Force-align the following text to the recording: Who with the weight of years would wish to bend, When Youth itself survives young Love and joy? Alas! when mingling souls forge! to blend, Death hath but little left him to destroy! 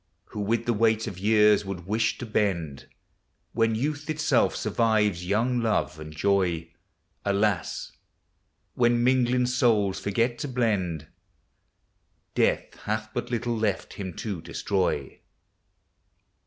Who 0.33 0.39
with 0.39 0.65
the 0.65 0.73
weight 0.73 1.05
of 1.05 1.19
years 1.19 1.63
would 1.63 1.85
wish 1.85 2.17
to 2.17 2.25
bend, 2.25 2.87
When 3.51 3.75
Youth 3.75 4.09
itself 4.09 4.55
survives 4.55 5.27
young 5.27 5.59
Love 5.59 5.99
and 5.99 6.11
joy? 6.11 6.71
Alas! 7.23 7.91
when 8.73 9.03
mingling 9.03 9.45
souls 9.45 9.99
forge! 9.99 10.37
to 10.37 10.47
blend, 10.47 11.05
Death 12.33 12.77
hath 12.85 13.11
but 13.13 13.29
little 13.29 13.55
left 13.55 13.93
him 13.93 14.15
to 14.15 14.41
destroy! 14.41 15.19